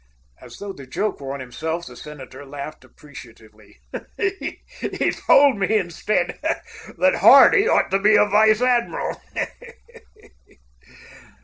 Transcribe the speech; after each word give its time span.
As 0.41 0.57
though 0.57 0.73
the 0.73 0.87
joke 0.87 1.21
were 1.21 1.31
on 1.35 1.41
himself, 1.41 1.85
the 1.85 1.95
senator 1.95 2.43
laughed 2.43 2.83
appreciatively. 2.83 3.81
"Told 5.27 5.57
me, 5.59 5.77
instead, 5.77 6.39
that 6.97 7.17
Hardy 7.17 7.67
ought 7.67 7.91
to 7.91 7.99
be 7.99 8.15
a 8.15 8.25
vice 8.25 8.63
admiral." 8.63 9.15